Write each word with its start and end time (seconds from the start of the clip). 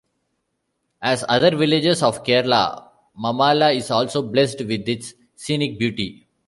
As 0.99 1.23
other 1.29 1.55
villages 1.55 2.01
of 2.01 2.23
Kerala, 2.23 2.89
Mamala 3.15 3.75
is 3.77 3.91
also 3.91 4.23
blessed 4.23 4.63
with 4.65 4.89
its 4.89 5.13
scenic 5.35 5.77
beauty. 5.77 6.25